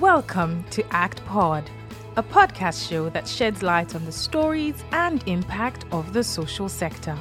[0.00, 1.70] Welcome to Act Pod,
[2.16, 7.18] a podcast show that sheds light on the stories and impact of the social sector.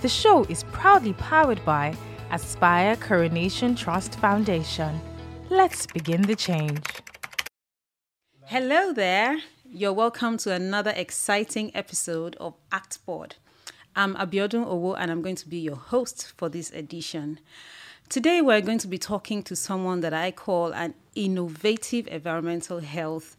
[0.00, 1.96] The show is proudly powered by
[2.32, 5.00] Aspire Coronation Trust Foundation.
[5.48, 6.84] Let's begin the change.
[8.46, 9.38] Hello there.
[9.64, 13.36] You're welcome to another exciting episode of Act Pod.
[13.94, 17.38] I'm Abiodun Owo and I'm going to be your host for this edition.
[18.08, 23.36] Today we're going to be talking to someone that I call an innovative environmental health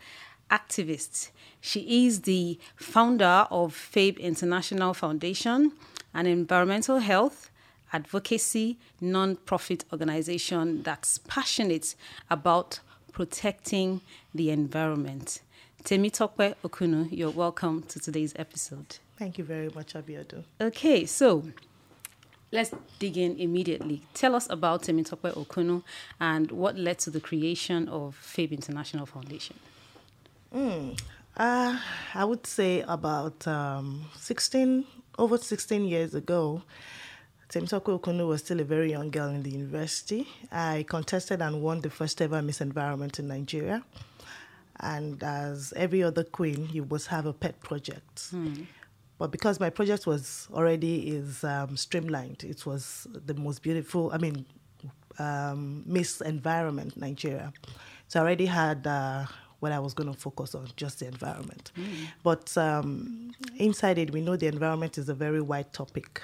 [0.49, 1.29] activist.
[1.61, 5.73] She is the founder of FABE International Foundation,
[6.13, 7.51] an environmental health
[7.91, 11.95] advocacy non-profit organization that's passionate
[12.29, 12.79] about
[13.11, 14.01] protecting
[14.33, 15.41] the environment.
[15.83, 18.97] Temitope Okunnu, you're welcome to today's episode.
[19.19, 20.43] Thank you very much, Abiodun.
[20.59, 21.43] Okay, so
[22.53, 24.03] let's dig in immediately.
[24.13, 25.81] Tell us about Temitope Okunnu
[26.19, 29.57] and what led to the creation of FABE International Foundation.
[30.55, 30.97] Mm,
[31.35, 31.79] uh,
[32.13, 34.85] I would say about um, 16,
[35.17, 36.61] over 16 years ago,
[37.49, 40.27] Temitope Okunnu was still a very young girl in the university.
[40.51, 43.83] I contested and won the first ever Miss Environment in Nigeria.
[44.79, 48.27] And as every other queen, you must have a pet project.
[48.29, 48.63] Hmm.
[49.17, 54.11] But because my project was already is um, streamlined, it was the most beautiful.
[54.11, 54.45] I mean,
[55.19, 57.53] um, Miss Environment Nigeria.
[58.07, 59.25] So I already had uh,
[59.59, 61.71] what I was going to focus on, just the environment.
[61.77, 62.07] Mm.
[62.21, 66.21] But um, inside it, we know the environment is a very wide topic.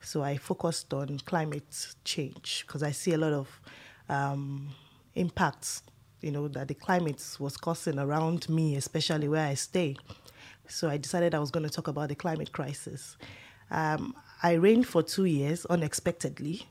[0.00, 3.60] So I focused on climate change because I see a lot of
[4.08, 4.68] um,
[5.14, 5.82] impacts,
[6.20, 9.96] you know, that the climate was causing around me, especially where I stay.
[10.68, 13.16] So I decided I was going to talk about the climate crisis.
[13.70, 16.66] Um, I reigned for two years unexpectedly,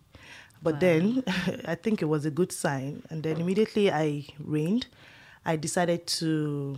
[0.62, 0.80] but wow.
[0.80, 1.24] then
[1.66, 3.04] I think it was a good sign.
[3.10, 4.88] And then immediately I reigned.
[5.46, 6.78] I decided to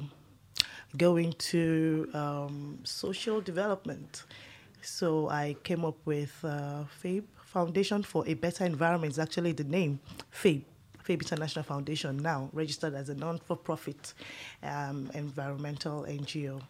[0.95, 4.23] go into um, social development.
[4.81, 9.63] So I came up with uh, FABE, Foundation for a Better Environment, is actually the
[9.63, 9.99] name,
[10.31, 10.63] FABE.
[11.07, 14.13] FABE International Foundation now registered as a non-for-profit
[14.63, 16.61] um, environmental NGO,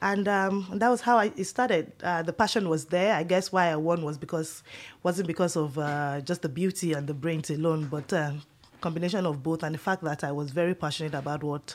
[0.00, 1.92] and um, that was how I, it started.
[2.02, 3.14] Uh, the passion was there.
[3.14, 4.62] I guess why I won was because
[5.02, 8.32] wasn't because of uh, just the beauty and the brains alone, but uh,
[8.80, 11.74] combination of both, and the fact that I was very passionate about what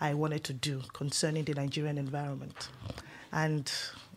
[0.00, 2.68] I wanted to do concerning the Nigerian environment,
[3.32, 3.70] and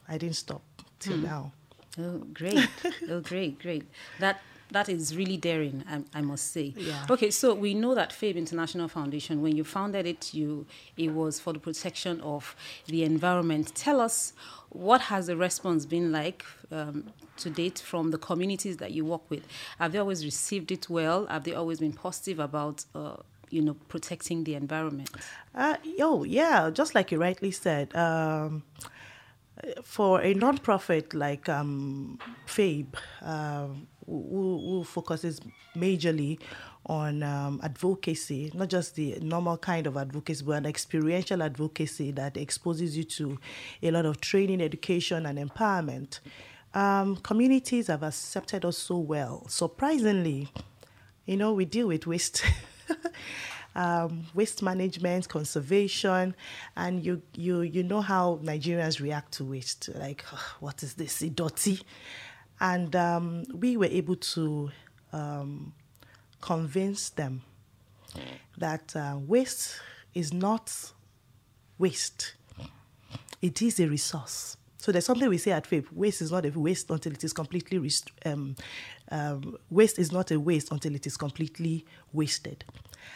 [0.08, 0.62] I didn't stop
[1.00, 1.24] till mm.
[1.24, 1.52] now.
[2.00, 2.70] Oh, great!
[3.10, 3.84] oh, great, great.
[4.20, 4.40] That
[4.72, 6.74] that is really daring, I, I, must say.
[6.76, 7.06] Yeah.
[7.10, 10.66] Okay, so we know that FABE International Foundation, when you founded it, you
[10.98, 12.56] it was for the protection of
[12.88, 13.74] the environment.
[13.76, 14.34] Tell us
[14.70, 17.06] what has the response been like um,
[17.38, 19.48] to date from the communities that you work with?
[19.80, 21.26] Have they always received it well?
[21.28, 22.86] Have they always been positive about?
[22.94, 23.18] Uh,
[23.50, 25.10] you know, protecting the environment.
[25.56, 27.96] Uh, oh yeah, just like you rightly said.
[27.96, 28.64] Um,
[29.84, 35.42] for a non-profit like um, FABE, um, who, who, focuses
[35.76, 36.40] majorly
[36.86, 42.38] on um, advocacy, not just the normal kind of advocacy, but an experiential advocacy that
[42.38, 43.38] exposes you to
[43.84, 46.20] a lot of training, education, and empowerment.
[46.74, 49.46] Um, communities have accepted us so well.
[49.50, 50.50] Surprisingly,
[51.26, 52.44] you know, we deal with waste.
[53.78, 56.36] um, waste management, conservation,
[56.76, 59.90] and you you you know how Nigerians react to waste.
[59.96, 60.24] Like,
[60.60, 61.22] what is this?
[61.22, 61.84] Idoti.
[62.60, 64.72] And um, we were able to
[65.14, 65.74] um,
[66.42, 67.44] convince them
[68.58, 69.80] that uh, waste
[70.14, 70.92] is not
[71.78, 72.34] waste,
[73.42, 74.58] it is a resource.
[74.78, 77.34] So there's something we say at FABE waste is not a waste until it is
[77.34, 78.56] completely, rest- um,
[79.12, 82.64] um, waste is not a waste until it is completely wasted.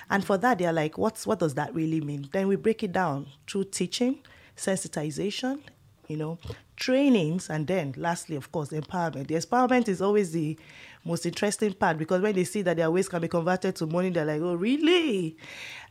[0.09, 2.29] And for that, they're like, What's, what does that really mean?
[2.31, 4.19] Then we break it down through teaching,
[4.57, 5.61] sensitization,
[6.07, 6.39] you know,
[6.81, 9.27] trainings, and then lastly, of course, empowerment.
[9.27, 10.57] The empowerment is always the
[11.05, 14.09] most interesting part because when they see that their waste can be converted to money,
[14.09, 15.37] they're like, oh, really?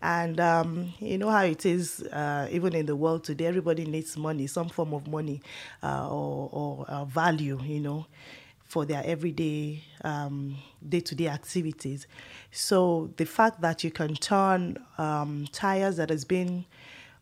[0.03, 4.17] And um, you know how it is, uh, even in the world today, everybody needs
[4.17, 5.41] money, some form of money
[5.83, 8.07] uh, or, or uh, value, you know
[8.71, 10.57] for their everyday um,
[10.89, 12.07] day-to-day activities.
[12.53, 16.65] So the fact that you can turn um, tires that has been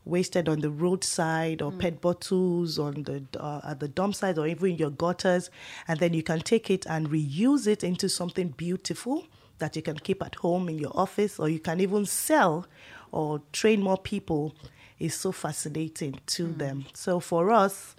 [0.09, 1.79] wasted on the roadside or mm.
[1.79, 5.51] pet bottles on the uh, at the dump site or even your gutters
[5.87, 9.27] and then you can take it and reuse it into something beautiful
[9.59, 12.67] that you can keep at home in your office or you can even sell
[13.13, 14.55] or train more people
[14.99, 16.59] is so fascinating to mm.
[16.59, 17.95] them so for us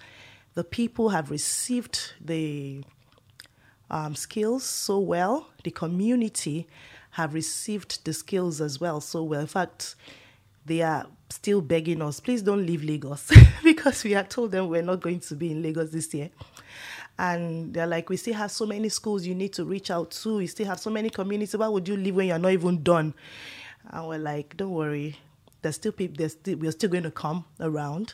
[0.55, 2.83] the people have received the
[3.91, 6.67] um, skills so well the community
[7.11, 9.41] have received the skills as well so well.
[9.41, 9.95] In fact,
[10.65, 13.31] they are still begging us, please don't leave Lagos
[13.63, 16.29] because we had told them we're not going to be in Lagos this year.
[17.17, 20.37] And they're like, we still have so many schools you need to reach out to.
[20.37, 21.57] We still have so many communities.
[21.57, 23.13] Why would you leave when you're not even done?
[23.89, 25.17] And we're like, don't worry.
[25.61, 28.13] There's still people, there's still, we're still going to come around.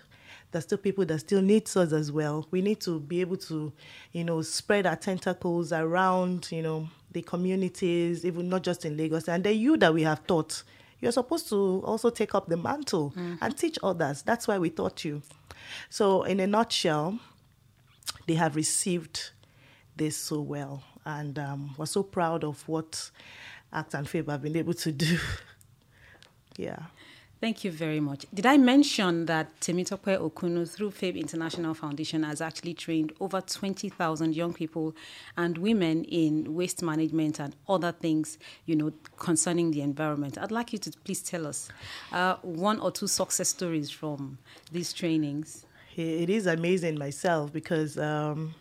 [0.52, 2.48] There's still people that still need us as well.
[2.50, 3.72] We need to be able to,
[4.12, 9.28] you know, spread our tentacles around, you know, the communities, even not just in Lagos.
[9.28, 10.64] And the you that we have taught,
[11.06, 13.36] you're supposed to also take up the mantle mm-hmm.
[13.40, 14.24] and teach others.
[14.24, 15.22] That's why we taught you.
[15.88, 17.20] So, in a nutshell,
[18.26, 19.30] they have received
[19.96, 20.84] this so well.
[21.06, 23.12] And um, we're so proud of what
[23.72, 25.20] Act and Fabe have been able to do.
[26.58, 26.80] yeah.
[27.42, 28.26] Thank you very much.
[28.34, 34.36] Did I mention that Temitope Okunnu through FABE International Foundation has actually trained over 20,000
[34.36, 34.96] young people
[35.38, 40.38] and women in waste management and other things, you know, concerning the environment?
[40.38, 41.70] I'd like you to please tell us
[42.12, 44.38] uh, one or two success stories from
[44.72, 45.66] these trainings
[45.98, 48.54] it is amazing myself because um,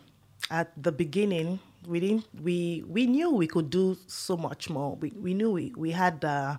[0.49, 4.95] at the beginning we didn't we we knew we could do so much more.
[4.95, 6.57] We we knew we we had uh,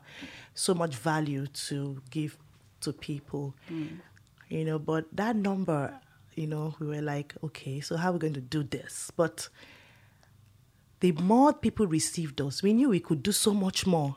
[0.57, 2.37] so much value to give
[2.81, 3.99] to people, mm.
[4.49, 4.79] you know.
[4.79, 5.95] But that number,
[6.35, 9.13] you know, we were like, okay, so how are we going to do this?
[9.17, 9.49] But
[11.01, 14.17] the more people received us, we knew we could do so much more.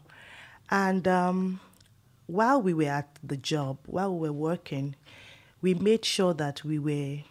[0.71, 1.59] And um,
[2.25, 4.95] while we were at the job, while we were working,
[5.61, 7.23] we made sure that we were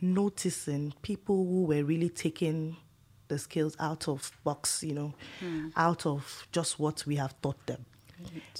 [0.00, 2.76] noticing people who were really taking
[3.28, 5.72] the skills out of box, you know, mm.
[5.76, 7.84] out of just what we have taught them.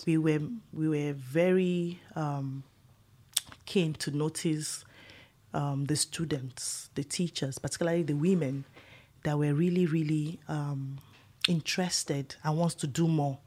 [0.07, 0.41] We were
[0.73, 2.65] we were very um,
[3.67, 4.85] keen to notice
[5.53, 8.65] um, the students, the teachers, particularly the women,
[9.23, 10.99] that were really really um,
[11.49, 13.39] interested and wants to do more.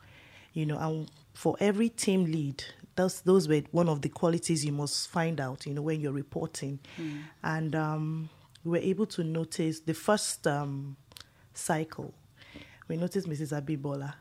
[0.53, 2.63] You know, and for every team lead,
[2.95, 6.11] those those were one of the qualities you must find out, you know, when you're
[6.11, 6.79] reporting.
[6.99, 7.19] Mm.
[7.43, 8.29] And um,
[8.63, 10.97] we were able to notice the first um,
[11.53, 12.13] cycle.
[12.87, 13.53] We noticed Mrs.
[13.53, 14.13] Abibola.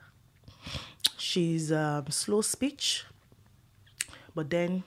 [1.26, 3.04] She's um, slow speech,
[4.32, 4.84] but then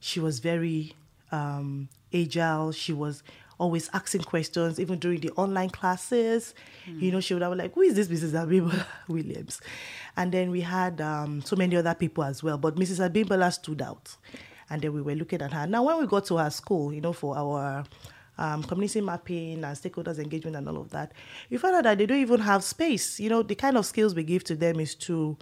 [0.00, 0.94] she was very
[1.30, 2.72] um, agile.
[2.72, 3.22] She was
[3.58, 6.54] always asking questions, even during the online classes.
[6.88, 7.02] Mm.
[7.02, 8.32] You know, she would have like, "Who is this Mrs.
[8.32, 9.60] Abibola Williams?"
[10.16, 13.06] And then we had um, so many other people as well, but Mrs.
[13.06, 14.16] Abibola stood out,
[14.70, 15.66] and then we were looking at her.
[15.66, 17.84] Now, when we got to her school, you know, for our
[18.38, 21.12] um, community mapping and stakeholders engagement and all of that,
[21.48, 23.18] you find out that they don't even have space.
[23.18, 25.36] You know, the kind of skills we give to them is to,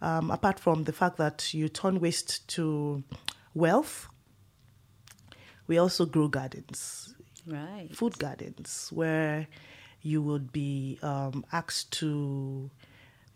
[0.00, 3.02] um, apart from the fact that you turn waste to
[3.54, 4.08] wealth,
[5.66, 7.16] we also grow gardens
[7.46, 7.88] right.
[7.92, 9.46] food gardens where
[10.02, 12.70] you would be um, asked to,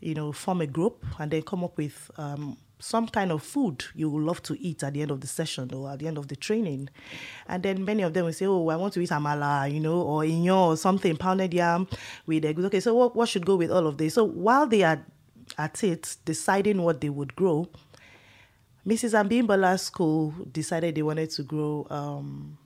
[0.01, 3.85] you know, form a group and then come up with um, some kind of food
[3.95, 6.19] you would love to eat at the end of the session or at the end
[6.19, 6.89] of the training.
[7.47, 10.01] And then many of them will say, Oh, I want to eat amala, you know,
[10.01, 11.87] or inyo or something, pounded yam
[12.27, 12.65] with eggs.
[12.65, 14.15] Okay, so what, what should go with all of this?
[14.15, 15.05] So while they are
[15.59, 17.69] at it, deciding what they would grow,
[18.87, 19.13] Mrs.
[19.13, 22.57] Ambimbala's school decided they wanted to grow um,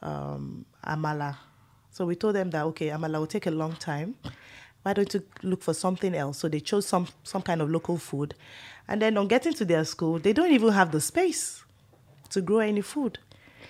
[0.00, 1.36] um, amala.
[1.90, 4.14] So we told them that okay, amala will take a long time.
[4.82, 6.38] Why don't you look for something else?
[6.38, 8.34] So they chose some some kind of local food,
[8.88, 11.62] and then on getting to their school, they don't even have the space
[12.30, 13.18] to grow any food.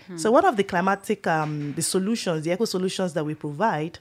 [0.06, 0.16] Hmm.
[0.16, 3.98] So one of the climatic um, the solutions, the eco solutions that we provide,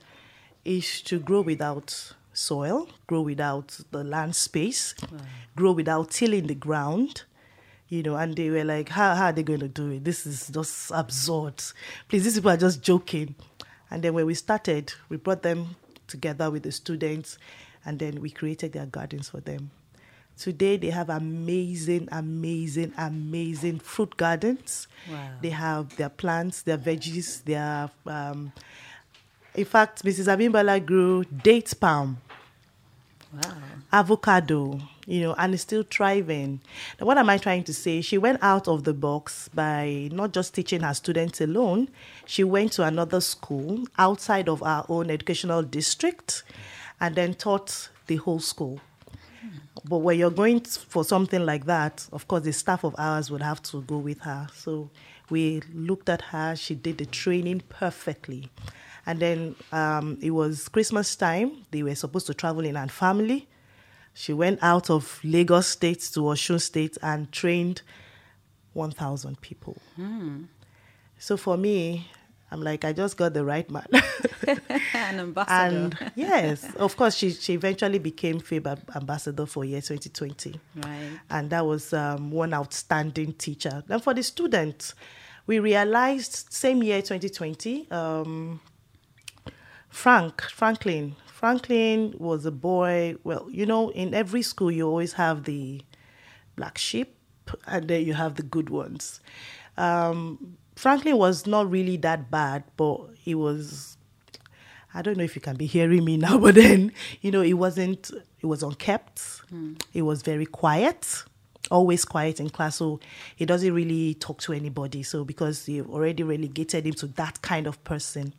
[0.64, 5.20] is to grow without soil, grow without the land space, wow.
[5.56, 7.24] grow without tilling the ground,
[7.90, 10.04] you know, and they were like, how, how are they going to do it?
[10.04, 11.64] This is just absurd.
[12.08, 13.36] Please, these people are just joking.
[13.90, 17.38] And then when we started, we brought them together with the students
[17.86, 19.72] and then we created their gardens for them.
[20.38, 24.88] Today they have amazing, amazing, amazing fruit gardens.
[25.10, 25.32] Wow.
[25.42, 28.52] They have their plants, their veggies, their um,
[29.58, 30.28] in fact, Mrs.
[30.28, 32.18] Abimbala grew date palm,
[33.34, 33.56] wow.
[33.92, 36.62] avocado, you know, and is still thriving.
[37.00, 38.02] Now, what am I trying to say?
[38.02, 41.90] She went out of the box by not just teaching her students alone,
[42.28, 46.44] she went to another school outside of our own educational district
[47.02, 48.80] and then taught the whole school.
[49.86, 53.42] But when you're going for something like that, of course, the staff of ours would
[53.42, 54.48] have to go with her.
[54.54, 54.90] So
[55.30, 58.50] we looked at her, she did the training perfectly.
[59.06, 61.66] And then um, it was Christmas time.
[61.72, 63.48] They were supposed to travel in and family.
[64.14, 67.84] She went out of Lagos State to Osun State and trained
[68.74, 69.78] 1,000 people.
[70.00, 70.48] Mm.
[71.20, 72.10] So for me,
[72.50, 73.88] I'm like, I just got the right man.
[74.94, 75.76] An ambassador.
[75.76, 80.60] and yes, of course, she, she eventually became FABE ambassador for year 2020.
[80.78, 81.20] right.
[81.30, 83.84] And that was um, one outstanding teacher.
[83.88, 84.96] Then for the students,
[85.46, 88.62] we realized same year 2020, um,
[89.90, 93.16] Frank, Franklin, Franklin was a boy.
[93.24, 95.82] Well, you know, in every school, you always have the
[96.56, 97.16] black sheep
[97.68, 99.22] and then you have the good ones.
[99.78, 103.98] Um, Franklin was not really that bad, but he was.
[104.94, 106.92] I don't know if you can be hearing me now, but then
[107.22, 108.12] you know, it wasn't.
[108.40, 109.20] It was unkept.
[109.50, 109.74] Hmm.
[109.94, 111.24] It was very quiet,
[111.72, 112.76] always quiet in class.
[112.76, 113.00] So
[113.36, 115.02] he doesn't really talk to anybody.
[115.02, 118.34] So because you've already relegated him to that kind of person.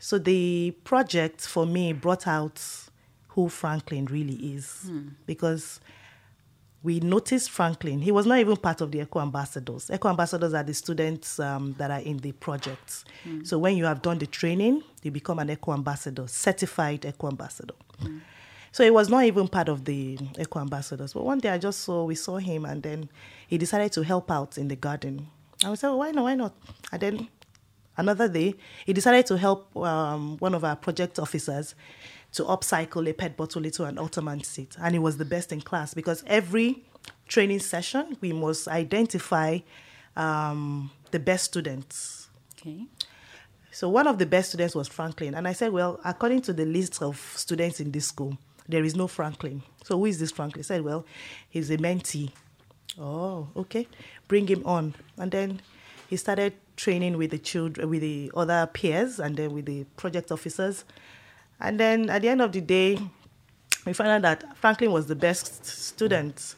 [0.00, 2.60] So the project for me brought out
[3.28, 5.08] who Franklin really is hmm.
[5.26, 5.78] because
[6.86, 8.00] we noticed Franklin.
[8.00, 9.90] He was not even part of the Eco Ambassadors.
[9.90, 13.04] Eco Ambassadors are the students um, that are in the project.
[13.44, 17.74] So when you have done the training, you become an Eco Ambassador, certified Eco Ambassador.
[18.70, 21.12] So he was not even part of the Eco Ambassadors.
[21.12, 23.08] But one day I just saw, we saw him and then
[23.48, 25.26] he decided to help out in the garden.
[25.64, 26.54] I was like, why not, why not?
[26.92, 27.28] And then
[27.96, 31.74] another day, he decided to help um, one of our project officers
[32.32, 34.76] to upcycle a pet bottle into an Ottoman seat.
[34.80, 36.84] And it was the best in class because every
[37.28, 39.58] training session, we must identify
[40.16, 42.28] um, the best students.
[42.58, 42.86] Okay.
[43.70, 45.34] So one of the best students was Franklin.
[45.34, 48.96] And I said, well, according to the list of students in this school, there is
[48.96, 49.62] no Franklin.
[49.84, 50.60] So who is this Franklin?
[50.60, 51.04] He said, well,
[51.48, 52.32] he's a mentee.
[52.98, 53.86] Oh, okay.
[54.28, 54.94] Bring him on.
[55.18, 55.60] And then
[56.08, 60.32] he started training with the children, with the other peers, and then with the project
[60.32, 60.84] officers.
[61.60, 62.98] And then at the end of the day,
[63.84, 66.54] we found out that Franklin was the best student.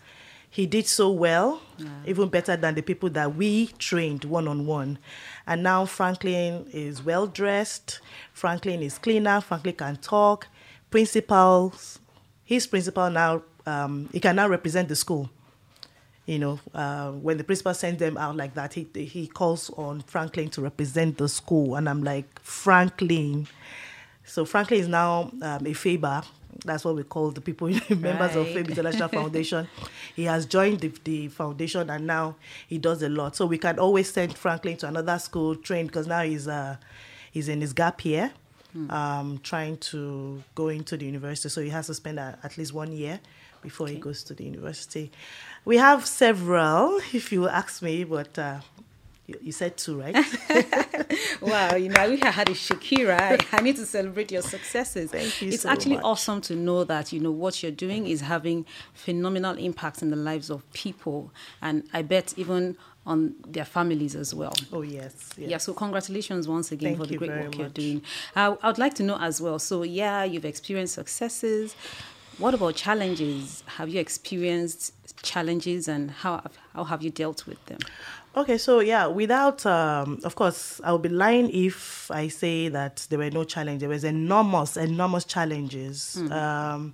[0.50, 1.60] He did so well,
[2.06, 4.98] even better than the people that we trained one on one.
[5.46, 8.00] And now Franklin is well dressed.
[8.32, 9.40] Franklin is cleaner.
[9.40, 10.48] Franklin can talk.
[10.90, 12.00] Principals,
[12.44, 15.30] his principal now, um, he can now represent the school
[16.28, 20.02] you know, uh, when the principal sends them out like that, he he calls on
[20.02, 23.48] Franklin to represent the school, and I'm like Franklin.
[24.28, 26.24] So Franklin is now um, a FABA.
[26.64, 28.46] That's what we call the people members of.
[28.46, 29.68] FABE International Foundation.
[30.14, 33.36] He has joined the, the foundation, and now he does a lot.
[33.36, 36.76] So we can always send Franklin to another school, train because now he's uh,
[37.30, 38.32] he's in his gap year,
[38.90, 41.48] um, trying to go into the university.
[41.48, 43.20] So he has to spend uh, at least one year
[43.62, 45.10] before he goes to the university.
[45.64, 48.60] We have several, if you ask me, but uh,
[49.28, 50.16] you, you said two, right?
[51.40, 53.20] Wow, you know, I wish I had a Shakira.
[53.20, 55.10] I, I need to celebrate your successes.
[55.12, 56.04] Thank you It's so actually much.
[56.04, 60.16] awesome to know that, you know, what you're doing is having phenomenal impact in the
[60.16, 61.30] lives of people.
[61.62, 64.54] And I bet even on their families as well.
[64.72, 65.30] oh, yes.
[65.36, 65.50] yes.
[65.50, 68.02] Yeah, so congratulations once again Thank for the great work you're doing.
[68.34, 69.58] Uh, I would like to know as well.
[69.58, 71.76] So, yeah, you've experienced successes.
[72.38, 73.62] What about challenges?
[73.66, 74.92] Have you experienced
[75.22, 76.42] challenges and how,
[76.74, 77.78] how have you dealt with them?
[78.36, 83.06] Okay, so yeah, without, um, of course, I would be lying if I say that
[83.10, 83.80] there were no challenge.
[83.80, 86.16] There was enormous, enormous challenges.
[86.30, 86.92] Um,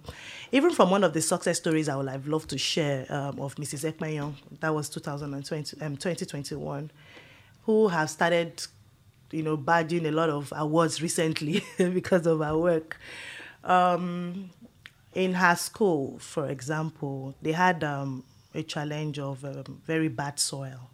[0.52, 3.56] even from one of the success stories I would have loved to share um, of
[3.56, 3.92] Mrs.
[3.92, 6.90] Ekmayon, that was 2020, um, 2021,
[7.64, 8.62] who have started,
[9.32, 12.98] you know, badging a lot of awards recently because of her work.
[13.64, 14.50] Um,
[15.14, 18.24] in her school, for example, they had um,
[18.54, 20.90] a challenge of um, very bad soil.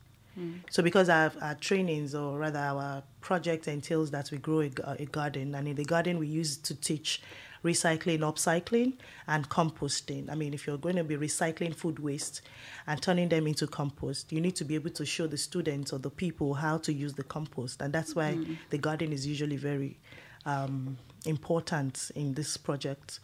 [0.71, 5.55] So because our, our trainings, or rather our project entails that we grow a garden,
[5.55, 7.21] and in the garden we use to teach
[7.65, 8.95] recycling, upcycling,
[9.27, 10.31] and composting.
[10.31, 12.41] I mean, if you're going to be recycling food waste
[12.87, 15.99] and turning them into compost, you need to be able to show the students or
[15.99, 18.39] the people how to use the compost, and that's why
[18.71, 19.99] the garden is usually very
[20.47, 20.97] um,
[21.27, 23.21] important in this project.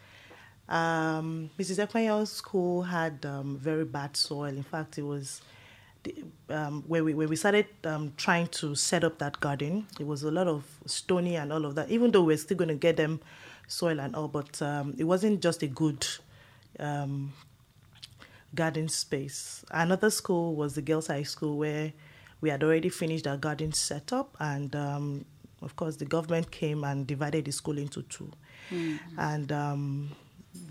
[0.68, 1.86] Um, Mrs.
[1.86, 4.46] Ekmayo's school had um, very bad soil.
[4.46, 5.40] In fact, it was
[6.48, 9.86] um, when we when we started um, trying to set up that garden.
[10.00, 11.90] It was a lot of stony and all of that.
[11.90, 13.20] Even though we're still going to get them
[13.68, 16.06] soil and all, but um, it wasn't just a good
[16.78, 17.32] um,
[18.54, 19.64] garden space.
[19.70, 21.92] Another school was the girls' high school where
[22.40, 25.24] we had already finished our garden setup, and um,
[25.62, 28.30] of course, the government came and divided the school into two.
[29.18, 30.10] And um,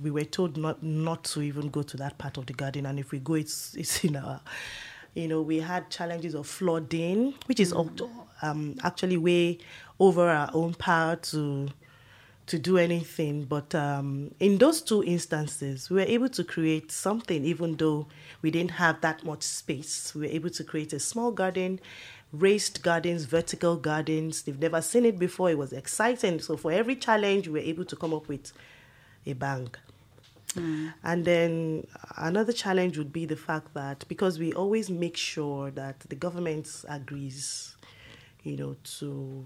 [0.01, 3.00] we were told not not to even go to that part of the garden, and
[3.00, 4.39] if we go, it's it's in our.
[5.16, 7.74] You know, we had challenges of flooding, which is
[8.42, 9.60] um, actually way
[10.00, 11.70] over our own power to
[12.48, 13.46] to do anything.
[13.46, 18.08] But um, in those two instances, we were able to create something, even though
[18.42, 20.14] we didn't have that much space.
[20.14, 21.80] We were able to create a small garden,
[22.32, 24.44] raised gardens, vertical gardens.
[24.44, 25.50] They've never seen it before.
[25.50, 26.40] It was exciting.
[26.40, 28.52] So for every challenge, we were able to come up with
[29.26, 29.70] a bang.
[30.56, 30.94] Mm.
[31.04, 36.00] And then another challenge would be the fact that because we always make sure that
[36.02, 37.76] the government agrees,
[38.44, 39.46] you know, to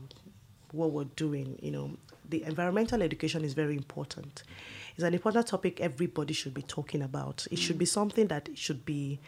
[0.72, 1.98] what we're doing, you know,
[2.30, 4.44] the environmental education is very important.
[4.96, 7.48] It's an important topic everybody should be talking about.
[7.51, 7.62] It mm.
[7.62, 9.20] should be something that should be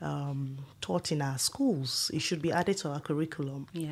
[0.00, 2.10] um, taught in our schools.
[2.12, 3.68] It should be added to our curriculum.
[3.72, 3.90] Yeah.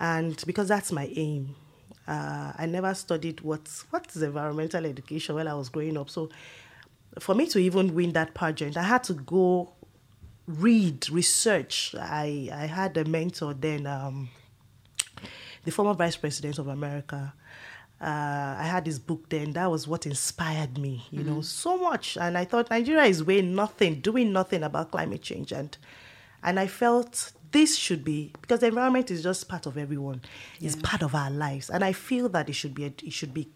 [0.00, 1.54] And because that's my aim.
[2.06, 6.10] Uh, I never studied what what is environmental education while I was growing up.
[6.10, 6.30] So
[7.18, 9.72] for me to even win that pageant, I had to go
[10.46, 11.94] read, research.
[11.98, 14.30] I I had a mentor then, um,
[15.64, 17.32] the former vice president of America,
[18.02, 19.52] uh, I had this book then.
[19.52, 21.36] That was what inspired me, you mm-hmm.
[21.36, 22.16] know, so much.
[22.16, 25.52] And I thought Nigeria is way nothing, doing nothing about climate change.
[25.52, 25.76] And
[26.42, 30.20] and I felt this should be because the environment is just part of everyone.
[30.58, 30.68] Yeah.
[30.68, 33.48] It's part of our lives, and I feel that it should be it should be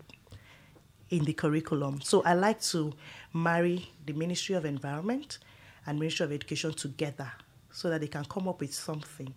[1.10, 2.00] in the curriculum.
[2.02, 2.92] So I like to
[3.32, 5.38] marry the Ministry of Environment
[5.86, 7.30] and Ministry of Education together
[7.70, 9.32] so that they can come up with something.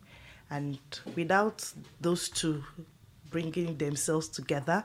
[0.49, 0.79] And
[1.15, 2.63] without those two
[3.29, 4.83] bringing themselves together,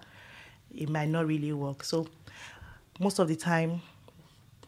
[0.75, 1.85] it might not really work.
[1.85, 2.07] So
[3.01, 3.81] most of the time,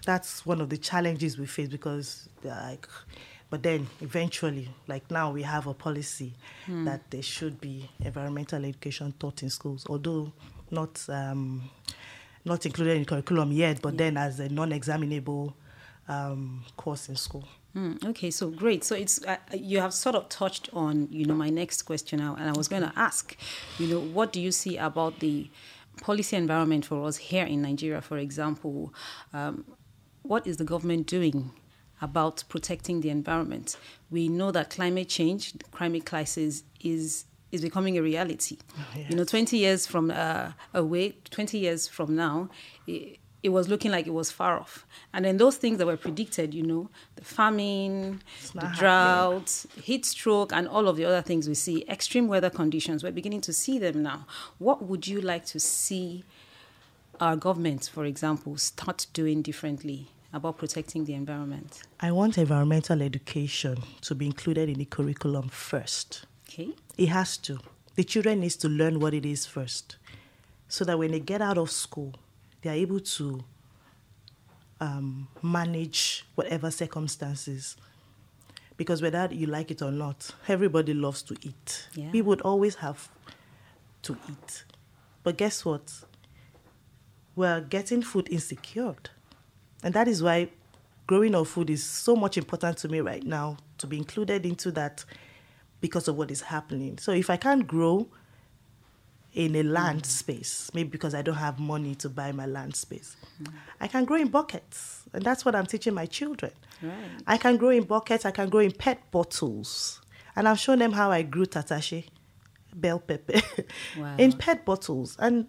[0.06, 2.88] that's one of the challenges we face because like
[3.50, 6.34] but then eventually like now we have a policy
[6.66, 6.84] mm.
[6.84, 10.32] that there should be environmental education taught in schools although
[10.70, 11.70] not um,
[12.44, 13.98] not included in curriculum yet but yeah.
[13.98, 15.54] then as a non-examinable
[16.08, 18.84] um, course in school Mm, okay, so great.
[18.84, 22.34] So it's uh, you have sort of touched on you know my next question now,
[22.34, 23.36] and I was going to ask,
[23.78, 25.50] you know, what do you see about the
[26.00, 28.92] policy environment for us here in Nigeria, for example,
[29.32, 29.64] um,
[30.22, 31.52] what is the government doing
[32.00, 33.76] about protecting the environment?
[34.10, 38.58] We know that climate change, climate crisis, is is becoming a reality.
[38.78, 39.10] Oh, yes.
[39.10, 42.50] You know, 20 years from uh, away, 20 years from now,
[42.86, 44.84] it, it was looking like it was far off.
[45.14, 48.22] And then those things that were predicted, you know, the famine,
[48.54, 53.04] the drought, heat stroke, and all of the other things we see, extreme weather conditions,
[53.04, 54.26] we're beginning to see them now.
[54.58, 56.24] What would you like to see
[57.20, 61.82] our government, for example, start doing differently about protecting the environment?
[62.00, 66.26] I want environmental education to be included in the curriculum first.
[66.48, 66.70] Okay.
[66.96, 67.58] It has to.
[67.96, 69.96] The children needs to learn what it is first.
[70.68, 72.14] So that when they get out of school,
[72.62, 73.44] they are able to
[74.80, 77.76] um, manage whatever circumstances.
[78.76, 81.88] Because whether you like it or not, everybody loves to eat.
[81.94, 82.10] Yeah.
[82.12, 83.08] We would always have
[84.02, 84.64] to eat.
[85.22, 85.92] But guess what?
[87.34, 88.94] We're getting food insecure.
[89.86, 90.48] And that is why
[91.06, 94.72] growing of food is so much important to me right now to be included into
[94.72, 95.04] that
[95.80, 96.98] because of what is happening.
[96.98, 98.08] So if I can't grow,
[99.32, 100.06] in a land mm.
[100.06, 103.16] space, maybe because I don't have money to buy my land space.
[103.40, 103.52] Mm.
[103.80, 106.52] I can grow in buckets, and that's what I'm teaching my children.
[106.82, 106.94] Right.
[107.26, 110.00] I can grow in buckets, I can grow in pet bottles.
[110.34, 112.06] And I've shown them how I grew tatache,
[112.74, 113.40] bell pepper,
[113.98, 114.16] wow.
[114.16, 115.16] in pet bottles.
[115.18, 115.46] And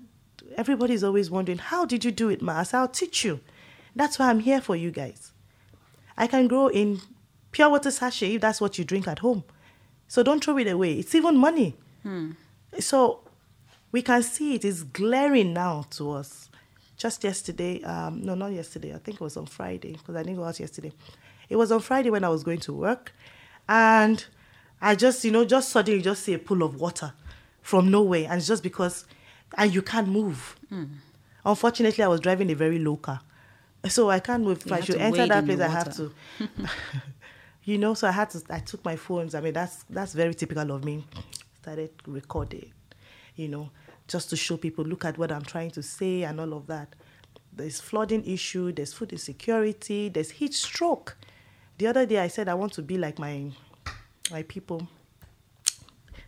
[0.57, 2.59] everybody's always wondering, how did you do it, Ma?
[2.59, 3.39] I said, I'll teach you.
[3.97, 5.31] That's why I'm here for you guys.
[6.17, 7.01] I can grow in
[7.51, 9.43] pure water sachet if that's what you drink at home.
[10.07, 10.93] So don't throw it away.
[10.99, 11.75] It's even money.
[12.03, 12.31] Hmm.
[12.79, 13.21] So
[13.91, 16.49] we can see it is glaring now to us.
[16.95, 18.93] Just yesterday, um, no, not yesterday.
[18.93, 20.91] I think it was on Friday because I didn't go out yesterday.
[21.49, 23.13] It was on Friday when I was going to work,
[23.69, 24.23] and
[24.81, 27.13] I just, you know, just suddenly just see a pool of water
[27.61, 29.05] from nowhere, and it's just because,
[29.57, 30.55] and you can't move.
[30.71, 30.89] Mm.
[31.45, 33.21] Unfortunately, I was driving a very low car,
[33.85, 34.65] so I can't move.
[34.65, 36.11] If I should enter that place, I have to.
[37.63, 38.41] you know, so I had to.
[38.49, 39.35] I took my phones.
[39.35, 41.05] I mean, that's that's very typical of me.
[41.61, 42.71] Started recording
[43.37, 43.69] you know,
[44.07, 46.95] just to show people, look at what I'm trying to say and all of that.
[47.53, 51.15] There's flooding issue, there's food insecurity, there's heat stroke.
[51.77, 53.51] The other day I said I want to be like my
[54.31, 54.87] my people.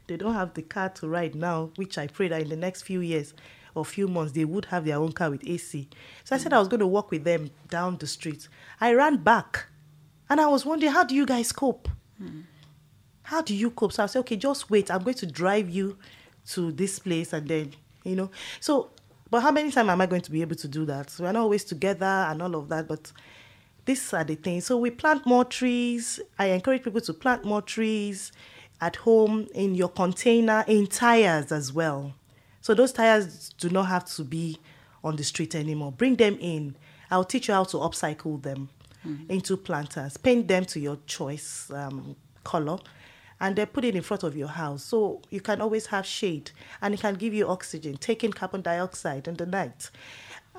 [0.08, 2.84] They don't have the car to ride now, which I pray that in the next
[2.84, 3.34] few years
[3.80, 5.88] or few months they would have their own car with AC.
[6.24, 8.48] So I said I was going to walk with them down the street.
[8.80, 9.66] I ran back
[10.30, 11.88] and I was wondering, how do you guys cope?
[13.24, 13.94] How do you cope?
[13.94, 14.92] So I said, okay, just wait.
[14.92, 15.98] I'm going to drive you
[16.50, 18.90] to this place and then you know so
[19.30, 21.42] but how many times am i going to be able to do that we're not
[21.42, 23.12] always together and all of that but
[23.86, 27.62] these are the things so we plant more trees i encourage people to plant more
[27.62, 28.32] trees
[28.82, 32.14] at home in your container in tires as well
[32.70, 34.60] So those tires do not have to be
[35.04, 35.92] on the street anymore.
[35.92, 36.76] Bring them in.
[37.10, 38.70] I'll teach you how to upcycle them
[39.28, 40.18] into planters.
[40.18, 42.78] Paint them to your choice um, color
[43.40, 46.52] and then put it in front of your house so you can always have shade
[46.84, 49.90] and it can give you oxygen, taking carbon dioxide in the night.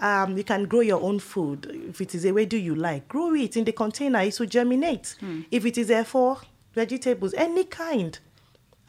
[0.01, 1.71] Um, you can grow your own food.
[1.91, 4.19] If it is a way do you like, grow it in the container.
[4.23, 5.15] It will germinate.
[5.53, 6.39] If it is therefore
[6.75, 8.19] vegetables, any kind.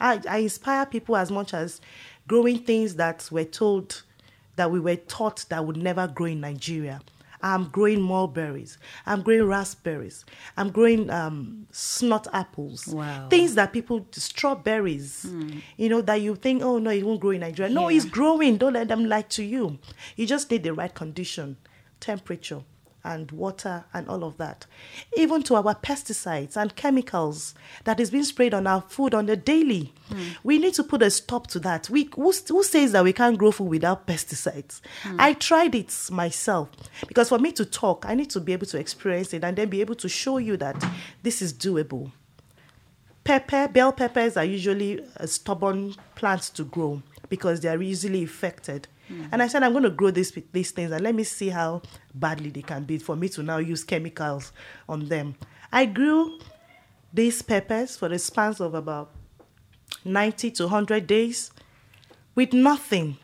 [0.02, 1.80] I, I inspire people as much as
[2.26, 4.02] growing things that were told
[4.56, 7.00] that we were taught that would never grow in Nigeria.
[7.44, 8.78] I'm growing mulberries.
[9.04, 10.24] I'm growing raspberries.
[10.56, 12.86] I'm growing um, snot apples.
[12.86, 13.28] Wow.
[13.30, 15.26] Things that people, strawberries,
[15.76, 17.72] you know, that you think, oh no, it won't grow in Nigeria.
[17.72, 18.58] No, it's growing.
[18.58, 19.78] Don't let them lie to you.
[20.14, 21.56] You just need the right condition,
[21.98, 22.62] temperature,
[23.04, 24.66] and water, and all of that.
[25.16, 29.36] Even to our pesticides and chemicals that is being sprayed on our food on the
[29.36, 29.92] daily.
[30.42, 31.88] We need to put a stop to that.
[31.90, 34.80] We who, who says that we can't grow food without pesticides?
[35.18, 36.68] I tried it myself
[37.06, 39.68] because for me to talk, I need to be able to experience it and then
[39.68, 40.82] be able to show you that
[41.22, 42.12] this is doable
[43.24, 48.88] pepper bell peppers are usually uh, stubborn plants to grow because they are easily affected
[49.32, 51.80] and i said i'm going to grow these these things and let me see how
[52.14, 54.52] badly they can be for me to now use chemicals
[54.88, 55.34] on them
[55.72, 56.38] i grew
[57.12, 59.10] these peppers for the spans of about
[60.04, 61.50] 90 to 100 days
[62.34, 63.18] with nothing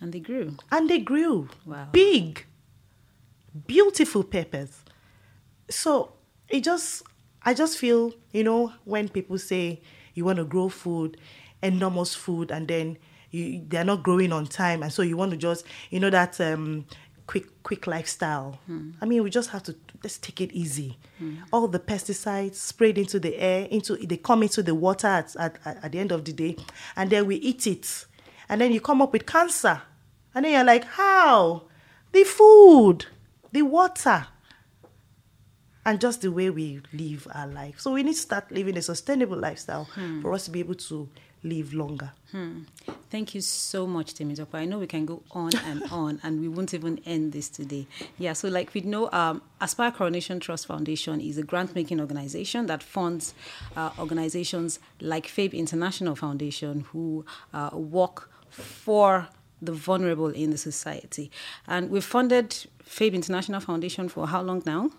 [0.00, 0.56] And they grew.
[0.70, 1.88] and they grew Wow.
[1.92, 2.46] big
[3.66, 4.82] beautiful peppers
[5.68, 6.12] so
[6.48, 7.02] it just
[7.42, 9.80] i just feel you know when people say
[10.14, 11.16] you want to grow food
[11.62, 12.96] enormous food and then
[13.32, 16.40] you they're not growing on time and so you want to just you know that
[16.40, 16.86] um
[17.26, 18.58] quick quick lifestyle.
[18.66, 18.90] Hmm.
[19.00, 20.98] I mean we just have to let's take it easy.
[21.18, 21.36] Hmm.
[21.52, 25.58] All the pesticides sprayed into the air into they come into the water at, at,
[25.64, 26.56] at the end of the day
[26.96, 28.06] and then we eat it.
[28.48, 29.80] And then you come up with cancer.
[30.34, 31.64] And then you're like how?
[32.12, 33.06] The food
[33.52, 34.26] the water
[35.84, 37.80] and just the way we live our life.
[37.80, 40.22] So we need to start living a sustainable lifestyle hmm.
[40.22, 41.08] for us to be able to
[41.42, 42.12] live longer.
[43.10, 44.54] Thank you so much, Temitope.
[44.54, 47.86] I know we can go on and on, and we won't even end this today.
[48.18, 52.82] Yeah, so like we know, um, Aspire Coronation Trust Foundation is a grant-making organization that
[52.82, 53.34] funds
[53.76, 59.28] uh, organizations like FABE International Foundation who uh, work for
[59.60, 61.30] the vulnerable in the society.
[61.66, 64.90] And we've funded FABE International Foundation for how long now?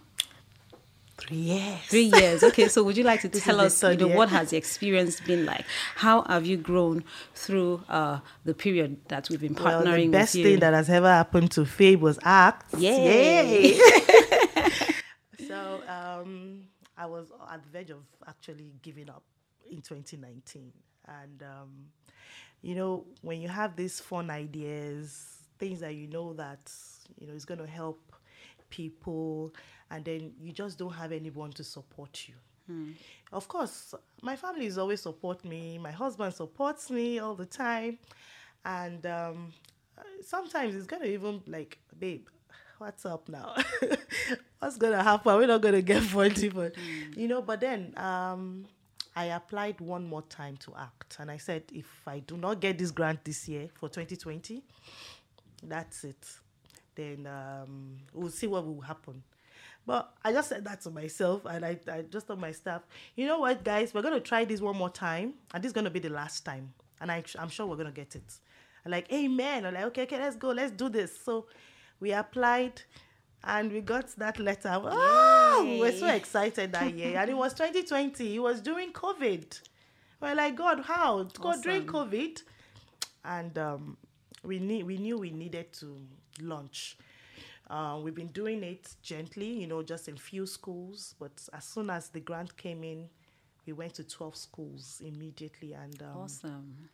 [1.17, 1.79] Three years.
[1.87, 2.43] Three years.
[2.43, 4.17] Okay, so would you like to tell us, you know, year.
[4.17, 5.63] what has the experience been like?
[5.95, 7.03] How have you grown
[7.35, 11.07] through uh, the period that we've been Well, partnering the best thing that has ever
[11.07, 12.73] happened to Fabe was acts.
[12.79, 13.73] Yay.
[15.47, 16.63] so um,
[16.97, 19.23] I was at the verge of actually giving up
[19.69, 20.71] in 2019.
[21.07, 21.69] And, um,
[22.61, 26.71] you know, when you have these fun ideas, things that you know that,
[27.19, 28.12] you know, is going to help
[28.77, 29.53] people,
[29.91, 32.33] and then you just don't have anyone to support you.
[33.31, 35.77] Of course, my family is always support me.
[35.77, 37.99] My husband supports me all the time,
[38.65, 39.53] and um,
[40.25, 42.27] sometimes it's gonna even like, babe,
[42.79, 43.55] what's up now?
[44.59, 45.35] what's gonna happen?
[45.35, 46.73] We're not gonna get funny, but
[47.15, 47.41] you know.
[47.41, 48.65] But then um,
[49.15, 52.77] I applied one more time to act, and I said, if I do not get
[52.77, 54.63] this grant this year for 2020,
[55.63, 56.25] that's it.
[56.95, 59.23] Then um, we'll see what will happen.
[59.85, 62.83] But I just said that to myself, and I, I just told my staff,
[63.15, 65.73] you know what, guys, we're going to try this one more time, and this is
[65.73, 66.73] going to be the last time.
[67.01, 68.39] And I, I'm sure we're going to get it.
[68.85, 69.65] I'm like, amen.
[69.65, 71.19] I'm like, okay, okay, let's go, let's do this.
[71.19, 71.47] So
[71.99, 72.81] we applied,
[73.43, 74.71] and we got that letter.
[74.73, 77.17] Oh, we were so excited that year.
[77.17, 78.35] And it was 2020.
[78.35, 79.59] It was during COVID.
[80.21, 81.23] We're like, God, how?
[81.23, 82.41] God, during COVID.
[83.25, 83.97] And um,
[84.43, 85.97] we, need, we knew we needed to
[86.41, 86.97] launch.
[87.69, 91.15] Uh, we've been doing it gently, you know, just in few schools.
[91.19, 93.09] But as soon as the grant came in,
[93.65, 95.73] we went to 12 schools immediately.
[95.73, 96.89] And um, Awesome.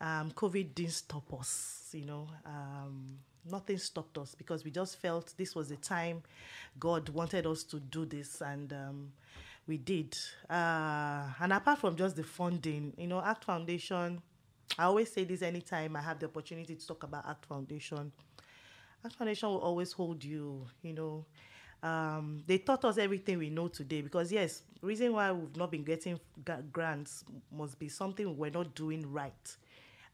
[0.00, 2.26] um, COVID didn't stop us, you know.
[2.44, 3.18] Um,
[3.50, 6.22] nothing stopped us because we just felt this was the time
[6.78, 9.12] God wanted us to do this, and um,
[9.66, 10.16] we did.
[10.50, 14.20] Uh, and apart from just the funding, you know, Act Foundation,
[14.78, 18.10] I always say this anytime I have the opportunity to talk about Act Foundation.
[19.04, 21.26] Act Foundation will always hold you, you know.
[21.82, 25.84] Um, they taught us everything we know today because yes, reason why we've not been
[25.84, 26.18] getting
[26.72, 29.56] grants must be something we're not doing right.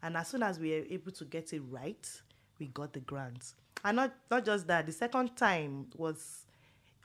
[0.03, 2.09] And as soon as we were able to get it right,
[2.59, 3.55] we got the grants.
[3.85, 6.47] And not not just that, the second time was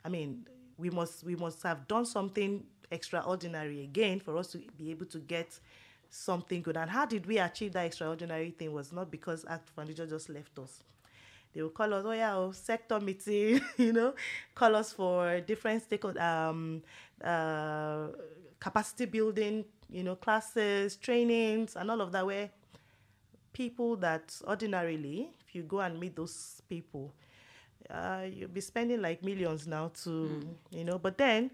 [0.04, 0.46] I mean,
[0.78, 5.18] we must we must have done something extraordinary again for us to be able to
[5.20, 5.58] get
[6.10, 6.76] something good.
[6.76, 10.58] And how did we achieve that extraordinary thing was not because Act Foundation just left
[10.58, 10.82] us.
[11.56, 14.12] They will call us, oh yeah, oh, sector meeting, you know,
[14.54, 16.82] call us for different stakeholder um,
[17.24, 18.08] uh,
[18.60, 22.26] capacity building, you know, classes, trainings, and all of that.
[22.26, 22.50] Where
[23.54, 27.14] people that ordinarily, if you go and meet those people,
[27.88, 30.54] uh, you'll be spending like millions now to, mm.
[30.70, 30.98] you know.
[30.98, 31.50] But then,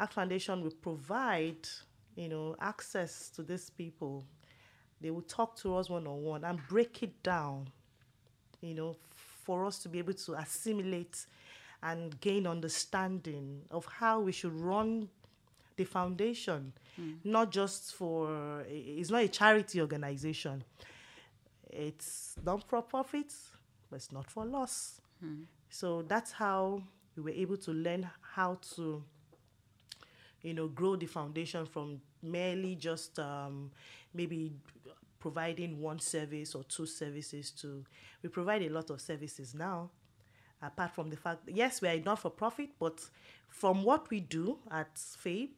[0.00, 1.68] Act Foundation will provide,
[2.16, 4.24] you know, access to these people.
[5.02, 7.68] They will talk to us one on one and break it down,
[8.62, 8.96] you know,
[9.44, 11.26] for us to be able to assimilate
[11.82, 15.08] and gain understanding of how we should run
[15.76, 17.16] the foundation, mm.
[17.24, 20.64] not just for, it's not a charity organization.
[21.70, 23.34] It's not for profit,
[23.90, 25.00] but it's not for loss.
[25.24, 25.44] Mm.
[25.68, 26.82] So that's how
[27.16, 29.02] we were able to learn how to,
[30.42, 33.70] you know, grow the foundation from merely just um,
[34.14, 34.52] maybe
[35.24, 37.82] providing one service or two services to
[38.22, 39.88] we provide a lot of services now
[40.60, 43.00] apart from the fact yes we are not for profit but
[43.48, 45.52] from what we do at FABE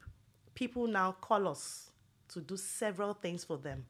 [0.55, 1.91] people now call us
[2.29, 3.85] to do several things for them.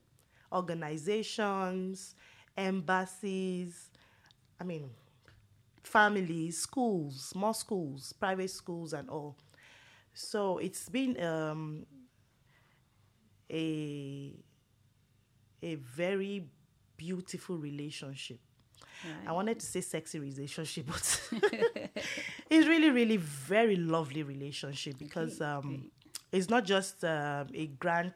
[0.51, 2.15] Organizations
[2.57, 3.91] embassies
[4.59, 4.89] i mean
[5.83, 9.37] families schools more schools private schools and all.
[10.15, 11.85] So it's been um,
[13.51, 14.33] a
[15.67, 16.47] a very
[16.97, 18.39] beautiful relationship.
[19.27, 21.31] I wanted to say sexy relationship, but
[22.51, 25.91] it's really, really very lovely relationship because um,
[26.33, 28.15] it's not just uh, a grant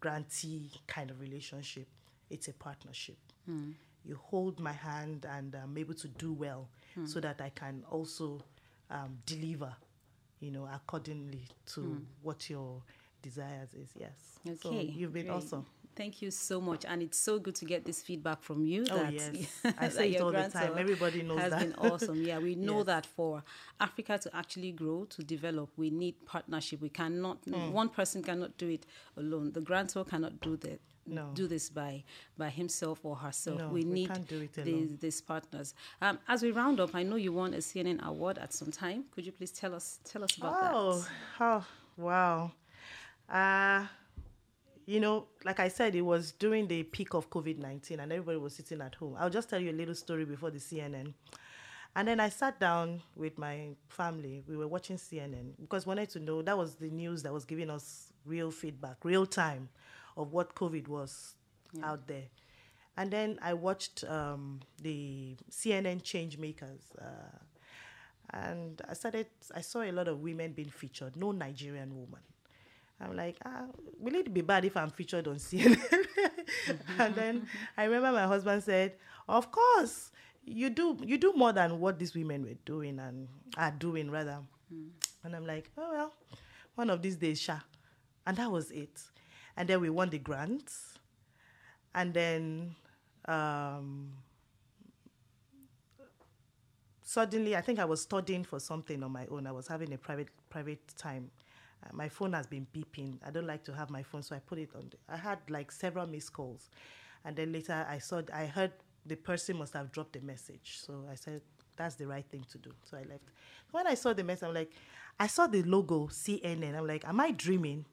[0.00, 1.86] grantee kind of relationship.
[2.30, 3.18] It's a partnership.
[3.48, 3.74] Mm.
[4.04, 7.06] You hold my hand, and I'm able to do well, mm.
[7.08, 8.40] so that I can also
[8.90, 9.74] um, deliver,
[10.40, 12.02] you know, accordingly to mm.
[12.22, 12.82] what your
[13.22, 13.90] desires is.
[13.98, 14.38] Yes.
[14.46, 14.58] Okay.
[14.62, 15.36] So you've been Great.
[15.36, 15.66] awesome.
[15.96, 18.84] Thank you so much, and it's so good to get this feedback from you.
[18.90, 20.72] Oh that, yes, I say it all the time.
[20.76, 21.60] Everybody knows has that.
[21.60, 22.22] been awesome.
[22.22, 22.86] Yeah, we know Yes.
[22.86, 23.42] that for
[23.80, 26.80] Africa to actually grow, to develop, we need partnership.
[26.80, 29.52] We cannot one person cannot do it alone.
[29.52, 30.80] The grantor cannot do that.
[31.06, 31.30] No.
[31.34, 32.02] Do this by
[32.38, 33.58] by himself or herself.
[33.58, 35.74] No, we we need can't do it these, these partners.
[36.00, 39.04] Um, as we round up, I know you won a CNN award at some time.
[39.14, 41.06] Could you please tell us tell us about oh,
[41.38, 41.44] that?
[41.44, 41.64] oh,
[41.98, 42.52] wow.
[43.28, 43.84] Uh,
[44.86, 48.38] you know, like I said, it was during the peak of COVID 19 and everybody
[48.38, 49.16] was sitting at home.
[49.18, 51.14] I'll just tell you a little story before the CNN.
[51.96, 54.42] And then I sat down with my family.
[54.48, 57.44] We were watching CNN because we wanted to know that was the news that was
[57.44, 59.68] giving us real feedback, real time
[60.16, 61.34] of what COVID was
[61.82, 62.24] out there.
[62.96, 66.92] And then I watched um, the CNN Change Makers.
[67.00, 67.38] Uh,
[68.30, 72.20] and I started, I saw a lot of women being featured, no Nigerian woman.
[73.04, 73.64] I'm like, ah,
[73.98, 76.06] will it be bad if I'm featured on CNN?
[76.98, 78.94] and then I remember my husband said,
[79.28, 80.10] "Of course,
[80.44, 80.96] you do.
[81.04, 84.38] You do more than what these women were doing and are doing rather."
[85.22, 86.12] And I'm like, "Oh well,
[86.74, 87.58] one of these days, sha."
[88.26, 89.00] And that was it.
[89.56, 90.72] And then we won the grant.
[91.94, 92.74] And then
[93.26, 94.12] um,
[97.02, 99.46] suddenly, I think I was studying for something on my own.
[99.46, 101.30] I was having a private private time.
[101.84, 103.18] Uh, my phone has been beeping.
[103.26, 104.90] I don't like to have my phone, so I put it on.
[104.90, 106.70] The, I had like several missed calls,
[107.24, 108.72] and then later I saw I heard
[109.06, 110.78] the person must have dropped a message.
[110.84, 111.42] So I said
[111.76, 112.70] that's the right thing to do.
[112.84, 113.24] So I left.
[113.70, 114.72] When I saw the message, I'm like,
[115.18, 116.76] I saw the logo CNN.
[116.76, 117.84] I'm like, am I dreaming?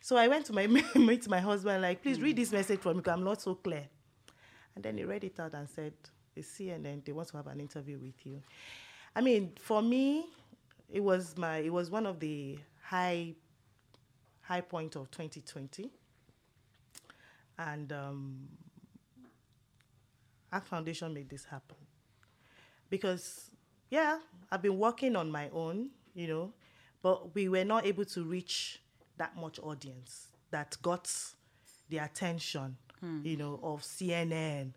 [0.00, 3.00] So I went to my meet my husband like, please read this message for me
[3.00, 3.88] because I'm not so clear.
[4.74, 5.94] And then he read it out and said,
[6.36, 7.04] it's CNN.
[7.04, 8.42] They want to have an interview with you.
[9.14, 10.26] I mean, for me,
[10.92, 12.58] it was my it was one of the
[12.90, 13.34] high
[14.40, 15.90] high point of 2020
[17.56, 18.48] and um,
[20.52, 21.76] Act Foundation made this happen.
[22.88, 23.50] Because
[23.90, 24.18] yeah
[24.50, 26.52] I've been working on my own you know
[27.02, 28.80] but we were not able to reach
[29.18, 31.08] that much audience that got
[31.88, 32.76] the attention
[33.24, 34.72] you know of CNN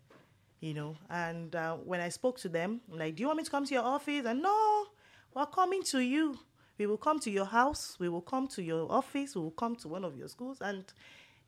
[0.60, 0.96] you know.
[1.10, 3.66] And uh, when I spoke to them I'm like do you want me to come
[3.66, 4.24] to your office?
[4.24, 4.86] And no
[5.34, 6.38] we're coming to you
[6.78, 9.76] we will come to your house we will come to your office we will come
[9.76, 10.84] to one of your schools and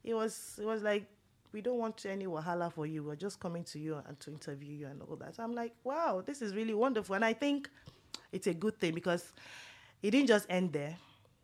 [0.05, 1.07] it was it was like
[1.53, 4.73] we don't want any wahala for you we're just coming to you and to interview
[4.73, 7.69] you and all that so i'm like wow this is really wonderful and i think
[8.33, 9.33] it's a good thing because
[10.03, 10.97] it didn't just end there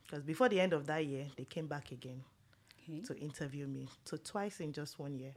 [0.07, 2.23] because before the end of that year they came back again
[2.89, 3.01] Okay.
[3.03, 5.33] to interview me so twice in just one year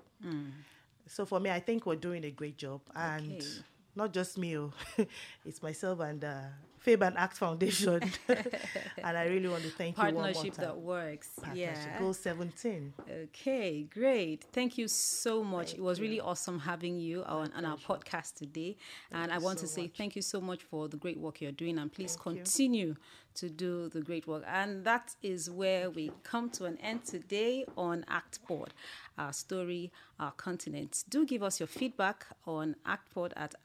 [1.08, 3.48] so for me i think we're doing a great job and Okay.
[3.96, 4.74] not just me, oh.
[5.46, 6.42] it's myself and uh,
[6.86, 8.02] Fabe and Act Foundation.
[8.28, 10.66] and I really want to thank Partnership you time.
[10.66, 11.30] that works.
[11.42, 11.76] Partnership.
[11.76, 12.00] Yeah.
[12.00, 12.94] Goal 17.
[13.24, 14.44] Okay, great.
[14.52, 15.74] Thank you so much.
[15.74, 18.78] it was really awesome having you on, on our podcast today.
[19.12, 19.98] and I want so to say much.
[19.98, 22.44] thank you so much for the great work you're doing and please Thank you.
[22.44, 22.96] continue
[23.36, 24.44] to do the great work.
[24.48, 28.70] And that is where we come to an end today on Act ActPod,
[29.18, 31.04] our story, our continent.
[31.10, 33.56] Do give us your feedback on ActPod at